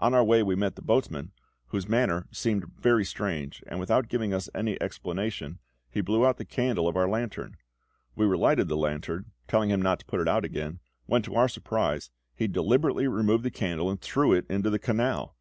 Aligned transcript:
On 0.00 0.14
our 0.14 0.24
way 0.24 0.42
we 0.42 0.56
met 0.56 0.74
the 0.74 0.82
boatman, 0.82 1.30
whose 1.66 1.88
manner 1.88 2.26
seemed 2.32 2.72
very 2.80 3.04
strange, 3.04 3.62
and 3.68 3.78
without 3.78 4.08
giving 4.08 4.34
us 4.34 4.48
any 4.52 4.76
explanation 4.82 5.60
he 5.88 6.00
blew 6.00 6.26
out 6.26 6.38
the 6.38 6.44
candle 6.44 6.88
of 6.88 6.96
our 6.96 7.08
lantern; 7.08 7.56
we 8.16 8.26
relighted 8.26 8.66
the 8.66 8.76
lantern, 8.76 9.30
telling 9.46 9.70
him 9.70 9.80
not 9.80 10.00
to 10.00 10.06
put 10.06 10.18
it 10.20 10.26
out 10.26 10.44
again, 10.44 10.80
when 11.06 11.22
to 11.22 11.36
our 11.36 11.48
surprise 11.48 12.10
he 12.34 12.48
deliberately 12.48 13.06
removed 13.06 13.44
the 13.44 13.50
candle 13.52 13.88
and 13.88 14.00
threw 14.00 14.32
it 14.32 14.44
into 14.48 14.70
the 14.70 14.80
canal. 14.80 15.36